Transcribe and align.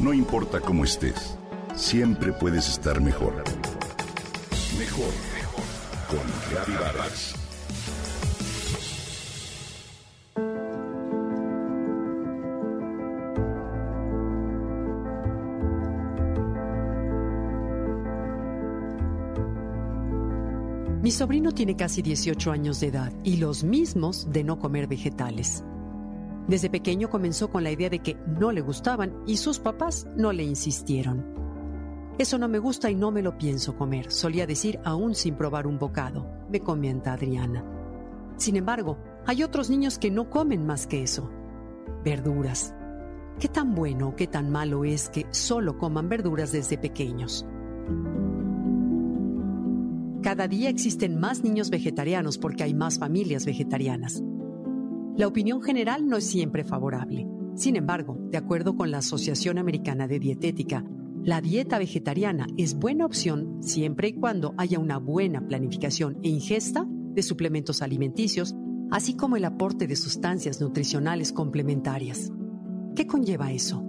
No 0.00 0.14
importa 0.14 0.60
cómo 0.60 0.84
estés, 0.84 1.36
siempre 1.74 2.32
puedes 2.32 2.70
estar 2.70 3.02
mejor. 3.02 3.44
Mejor, 4.78 5.12
mejor. 5.34 5.64
Con 6.08 6.20
Reavivadas. 6.50 7.34
Mi 21.02 21.10
sobrino 21.10 21.52
tiene 21.52 21.76
casi 21.76 22.00
18 22.00 22.52
años 22.52 22.80
de 22.80 22.86
edad 22.86 23.12
y 23.22 23.36
los 23.36 23.64
mismos 23.64 24.28
de 24.32 24.44
no 24.44 24.58
comer 24.58 24.86
vegetales. 24.86 25.62
Desde 26.50 26.68
pequeño 26.68 27.08
comenzó 27.08 27.48
con 27.48 27.62
la 27.62 27.70
idea 27.70 27.88
de 27.88 28.00
que 28.00 28.16
no 28.26 28.50
le 28.50 28.60
gustaban 28.60 29.14
y 29.24 29.36
sus 29.36 29.60
papás 29.60 30.08
no 30.16 30.32
le 30.32 30.42
insistieron. 30.42 31.24
Eso 32.18 32.38
no 32.38 32.48
me 32.48 32.58
gusta 32.58 32.90
y 32.90 32.96
no 32.96 33.12
me 33.12 33.22
lo 33.22 33.38
pienso 33.38 33.76
comer, 33.76 34.10
solía 34.10 34.48
decir 34.48 34.80
aún 34.84 35.14
sin 35.14 35.36
probar 35.36 35.68
un 35.68 35.78
bocado, 35.78 36.28
me 36.50 36.58
comenta 36.58 37.12
Adriana. 37.12 37.64
Sin 38.36 38.56
embargo, 38.56 38.98
hay 39.26 39.44
otros 39.44 39.70
niños 39.70 39.96
que 39.96 40.10
no 40.10 40.28
comen 40.28 40.66
más 40.66 40.88
que 40.88 41.04
eso. 41.04 41.30
Verduras. 42.04 42.74
¿Qué 43.38 43.46
tan 43.46 43.76
bueno 43.76 44.08
o 44.08 44.16
qué 44.16 44.26
tan 44.26 44.50
malo 44.50 44.84
es 44.84 45.08
que 45.08 45.26
solo 45.30 45.78
coman 45.78 46.08
verduras 46.08 46.50
desde 46.50 46.78
pequeños? 46.78 47.46
Cada 50.20 50.48
día 50.48 50.68
existen 50.68 51.20
más 51.20 51.44
niños 51.44 51.70
vegetarianos 51.70 52.38
porque 52.38 52.64
hay 52.64 52.74
más 52.74 52.98
familias 52.98 53.46
vegetarianas. 53.46 54.24
La 55.20 55.28
opinión 55.28 55.60
general 55.60 56.08
no 56.08 56.16
es 56.16 56.24
siempre 56.24 56.64
favorable. 56.64 57.28
Sin 57.54 57.76
embargo, 57.76 58.16
de 58.30 58.38
acuerdo 58.38 58.74
con 58.74 58.90
la 58.90 59.00
Asociación 59.00 59.58
Americana 59.58 60.08
de 60.08 60.18
Dietética, 60.18 60.82
la 61.22 61.42
dieta 61.42 61.78
vegetariana 61.78 62.46
es 62.56 62.72
buena 62.72 63.04
opción 63.04 63.58
siempre 63.62 64.08
y 64.08 64.12
cuando 64.14 64.54
haya 64.56 64.78
una 64.78 64.96
buena 64.96 65.46
planificación 65.46 66.16
e 66.22 66.30
ingesta 66.30 66.86
de 66.88 67.22
suplementos 67.22 67.82
alimenticios, 67.82 68.54
así 68.90 69.12
como 69.12 69.36
el 69.36 69.44
aporte 69.44 69.86
de 69.86 69.94
sustancias 69.94 70.58
nutricionales 70.58 71.34
complementarias. 71.34 72.32
¿Qué 72.96 73.06
conlleva 73.06 73.52
eso? 73.52 73.84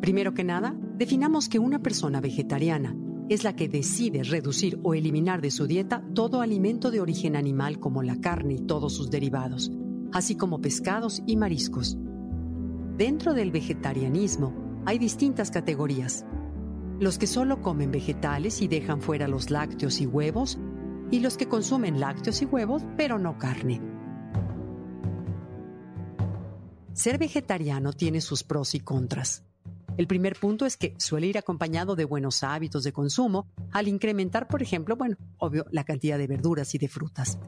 Primero 0.00 0.32
que 0.32 0.44
nada, 0.44 0.78
definamos 0.96 1.48
que 1.48 1.58
una 1.58 1.82
persona 1.82 2.20
vegetariana 2.20 2.96
es 3.28 3.42
la 3.42 3.56
que 3.56 3.68
decide 3.68 4.22
reducir 4.22 4.78
o 4.84 4.94
eliminar 4.94 5.40
de 5.40 5.50
su 5.50 5.66
dieta 5.66 6.04
todo 6.14 6.40
alimento 6.40 6.92
de 6.92 7.00
origen 7.00 7.34
animal 7.34 7.80
como 7.80 8.04
la 8.04 8.20
carne 8.20 8.54
y 8.54 8.60
todos 8.60 8.94
sus 8.94 9.10
derivados, 9.10 9.72
así 10.12 10.36
como 10.36 10.60
pescados 10.60 11.22
y 11.26 11.36
mariscos. 11.36 11.96
Dentro 12.96 13.34
del 13.34 13.50
vegetarianismo 13.50 14.54
hay 14.84 14.98
distintas 14.98 15.50
categorías. 15.50 16.24
Los 17.00 17.18
que 17.18 17.26
solo 17.26 17.62
comen 17.62 17.90
vegetales 17.90 18.62
y 18.62 18.68
dejan 18.68 19.00
fuera 19.00 19.28
los 19.28 19.50
lácteos 19.50 20.00
y 20.00 20.06
huevos, 20.06 20.58
y 21.10 21.20
los 21.20 21.36
que 21.36 21.48
consumen 21.48 22.00
lácteos 22.00 22.42
y 22.42 22.46
huevos 22.46 22.84
pero 22.96 23.18
no 23.18 23.38
carne. 23.38 23.80
Ser 26.92 27.18
vegetariano 27.18 27.92
tiene 27.92 28.20
sus 28.20 28.44
pros 28.44 28.74
y 28.74 28.80
contras. 28.80 29.44
El 29.96 30.06
primer 30.06 30.36
punto 30.38 30.64
es 30.64 30.76
que 30.76 30.94
suele 30.98 31.26
ir 31.26 31.38
acompañado 31.38 31.96
de 31.96 32.04
buenos 32.04 32.42
hábitos 32.42 32.82
de 32.84 32.92
consumo 32.92 33.46
al 33.72 33.88
incrementar, 33.88 34.48
por 34.48 34.62
ejemplo, 34.62 34.96
bueno, 34.96 35.16
obvio, 35.38 35.66
la 35.70 35.84
cantidad 35.84 36.16
de 36.18 36.26
verduras 36.26 36.74
y 36.74 36.78
de 36.78 36.88
frutas. 36.88 37.38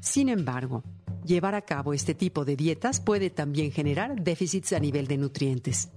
Sin 0.00 0.28
embargo, 0.28 0.84
llevar 1.24 1.54
a 1.54 1.62
cabo 1.62 1.94
este 1.94 2.14
tipo 2.14 2.44
de 2.44 2.56
dietas 2.56 3.00
puede 3.00 3.30
también 3.30 3.72
generar 3.72 4.22
déficits 4.22 4.72
a 4.72 4.80
nivel 4.80 5.06
de 5.06 5.18
nutrientes. 5.18 5.90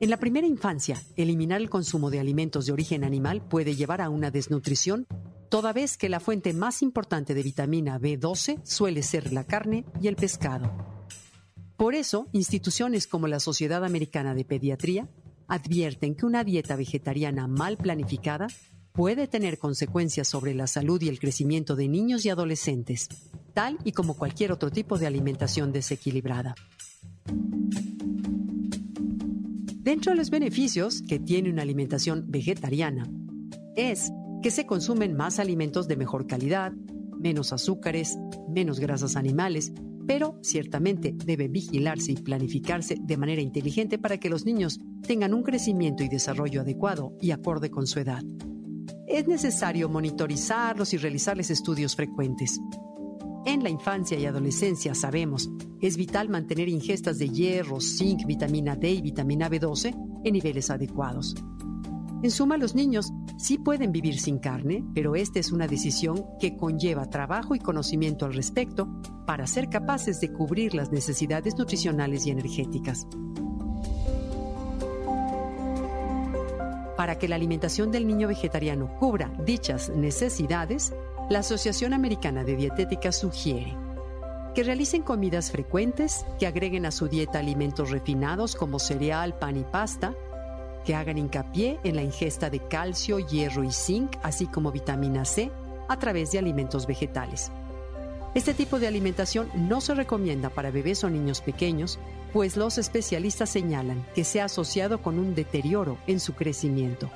En 0.00 0.08
la 0.08 0.16
primera 0.16 0.46
infancia, 0.46 1.00
eliminar 1.16 1.60
el 1.60 1.68
consumo 1.68 2.10
de 2.10 2.20
alimentos 2.20 2.66
de 2.66 2.72
origen 2.72 3.04
animal 3.04 3.42
puede 3.42 3.76
llevar 3.76 4.00
a 4.00 4.08
una 4.08 4.30
desnutrición, 4.30 5.06
toda 5.50 5.74
vez 5.74 5.98
que 5.98 6.08
la 6.08 6.20
fuente 6.20 6.54
más 6.54 6.80
importante 6.80 7.34
de 7.34 7.42
vitamina 7.42 7.98
B12 8.00 8.64
suele 8.64 9.02
ser 9.02 9.32
la 9.32 9.44
carne 9.44 9.84
y 10.00 10.08
el 10.08 10.16
pescado. 10.16 10.72
Por 11.76 11.94
eso, 11.94 12.28
instituciones 12.32 13.06
como 13.06 13.26
la 13.26 13.40
Sociedad 13.40 13.84
Americana 13.84 14.34
de 14.34 14.44
Pediatría 14.44 15.08
advierten 15.48 16.14
que 16.14 16.24
una 16.24 16.44
dieta 16.44 16.76
vegetariana 16.76 17.46
mal 17.46 17.76
planificada 17.76 18.46
puede 18.92 19.28
tener 19.28 19.58
consecuencias 19.58 20.28
sobre 20.28 20.54
la 20.54 20.66
salud 20.66 21.00
y 21.02 21.08
el 21.08 21.18
crecimiento 21.18 21.76
de 21.76 21.88
niños 21.88 22.24
y 22.24 22.30
adolescentes, 22.30 23.08
tal 23.50 23.78
y 23.84 23.92
como 23.92 24.14
cualquier 24.14 24.52
otro 24.52 24.70
tipo 24.70 24.98
de 24.98 25.06
alimentación 25.06 25.72
desequilibrada. 25.72 26.54
Dentro 29.82 30.12
de 30.12 30.16
los 30.16 30.30
beneficios 30.30 31.02
que 31.02 31.18
tiene 31.18 31.50
una 31.50 31.62
alimentación 31.62 32.24
vegetariana 32.28 33.08
es 33.76 34.12
que 34.42 34.50
se 34.50 34.66
consumen 34.66 35.16
más 35.16 35.38
alimentos 35.38 35.88
de 35.88 35.96
mejor 35.96 36.26
calidad, 36.26 36.72
menos 37.18 37.52
azúcares, 37.52 38.18
menos 38.48 38.80
grasas 38.80 39.16
animales, 39.16 39.72
pero 40.06 40.38
ciertamente 40.42 41.14
debe 41.24 41.48
vigilarse 41.48 42.12
y 42.12 42.16
planificarse 42.16 42.96
de 43.00 43.16
manera 43.16 43.42
inteligente 43.42 43.98
para 43.98 44.18
que 44.18 44.28
los 44.28 44.44
niños 44.44 44.80
tengan 45.06 45.34
un 45.34 45.42
crecimiento 45.42 46.02
y 46.02 46.08
desarrollo 46.08 46.62
adecuado 46.62 47.16
y 47.20 47.30
acorde 47.30 47.70
con 47.70 47.86
su 47.86 48.00
edad. 48.00 48.22
Es 49.06 49.28
necesario 49.28 49.88
monitorizarlos 49.88 50.94
y 50.94 50.96
realizarles 50.96 51.50
estudios 51.50 51.96
frecuentes. 51.96 52.60
En 53.46 53.62
la 53.62 53.70
infancia 53.70 54.18
y 54.18 54.26
adolescencia 54.26 54.94
sabemos, 54.94 55.50
es 55.80 55.96
vital 55.96 56.28
mantener 56.28 56.68
ingestas 56.68 57.18
de 57.18 57.30
hierro, 57.30 57.80
zinc, 57.80 58.26
vitamina 58.26 58.76
D 58.76 58.90
y 58.90 59.00
vitamina 59.00 59.48
B12 59.48 60.20
en 60.24 60.32
niveles 60.32 60.70
adecuados. 60.70 61.34
En 62.22 62.30
suma, 62.30 62.58
los 62.58 62.74
niños 62.74 63.10
sí 63.38 63.56
pueden 63.56 63.92
vivir 63.92 64.20
sin 64.20 64.38
carne, 64.40 64.84
pero 64.94 65.16
esta 65.16 65.38
es 65.38 65.52
una 65.52 65.66
decisión 65.66 66.26
que 66.38 66.54
conlleva 66.54 67.08
trabajo 67.08 67.54
y 67.54 67.58
conocimiento 67.58 68.26
al 68.26 68.34
respecto 68.34 68.88
para 69.26 69.46
ser 69.46 69.70
capaces 69.70 70.20
de 70.20 70.30
cubrir 70.30 70.74
las 70.74 70.92
necesidades 70.92 71.56
nutricionales 71.56 72.26
y 72.26 72.30
energéticas. 72.30 73.06
Para 76.94 77.18
que 77.18 77.26
la 77.26 77.36
alimentación 77.36 77.90
del 77.90 78.06
niño 78.06 78.28
vegetariano 78.28 78.94
cubra 78.98 79.32
dichas 79.46 79.88
necesidades, 79.88 80.92
la 81.30 81.38
Asociación 81.38 81.92
Americana 81.92 82.42
de 82.42 82.56
Dietética 82.56 83.12
sugiere 83.12 83.76
que 84.52 84.64
realicen 84.64 85.02
comidas 85.02 85.52
frecuentes, 85.52 86.26
que 86.40 86.46
agreguen 86.48 86.86
a 86.86 86.90
su 86.90 87.06
dieta 87.06 87.38
alimentos 87.38 87.90
refinados 87.90 88.56
como 88.56 88.80
cereal, 88.80 89.38
pan 89.38 89.56
y 89.56 89.62
pasta, 89.62 90.12
que 90.84 90.96
hagan 90.96 91.18
hincapié 91.18 91.78
en 91.84 91.94
la 91.94 92.02
ingesta 92.02 92.50
de 92.50 92.58
calcio, 92.58 93.20
hierro 93.20 93.62
y 93.62 93.70
zinc, 93.70 94.16
así 94.24 94.48
como 94.48 94.72
vitamina 94.72 95.24
C, 95.24 95.52
a 95.88 95.96
través 96.00 96.32
de 96.32 96.40
alimentos 96.40 96.88
vegetales. 96.88 97.52
Este 98.34 98.52
tipo 98.52 98.80
de 98.80 98.88
alimentación 98.88 99.48
no 99.54 99.80
se 99.80 99.94
recomienda 99.94 100.50
para 100.50 100.72
bebés 100.72 101.04
o 101.04 101.10
niños 101.10 101.42
pequeños, 101.42 102.00
pues 102.32 102.56
los 102.56 102.76
especialistas 102.76 103.50
señalan 103.50 104.04
que 104.16 104.24
se 104.24 104.40
ha 104.40 104.46
asociado 104.46 105.00
con 105.00 105.16
un 105.20 105.36
deterioro 105.36 105.96
en 106.08 106.18
su 106.18 106.34
crecimiento. 106.34 107.08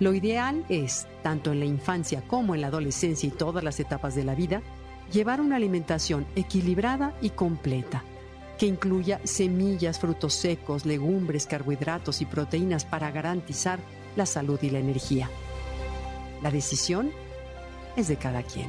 Lo 0.00 0.12
ideal 0.12 0.64
es, 0.68 1.06
tanto 1.22 1.52
en 1.52 1.60
la 1.60 1.66
infancia 1.66 2.22
como 2.26 2.54
en 2.54 2.60
la 2.60 2.66
adolescencia 2.66 3.28
y 3.28 3.32
todas 3.32 3.62
las 3.62 3.78
etapas 3.80 4.14
de 4.14 4.24
la 4.24 4.34
vida, 4.34 4.62
llevar 5.12 5.40
una 5.40 5.56
alimentación 5.56 6.26
equilibrada 6.34 7.14
y 7.20 7.30
completa 7.30 8.02
que 8.58 8.66
incluya 8.66 9.20
semillas, 9.24 9.98
frutos 9.98 10.34
secos, 10.34 10.86
legumbres, 10.86 11.46
carbohidratos 11.46 12.20
y 12.20 12.26
proteínas 12.26 12.84
para 12.84 13.10
garantizar 13.10 13.80
la 14.16 14.26
salud 14.26 14.58
y 14.62 14.70
la 14.70 14.78
energía. 14.78 15.28
La 16.42 16.50
decisión 16.50 17.10
es 17.96 18.08
de 18.08 18.16
cada 18.16 18.42
quien. 18.42 18.68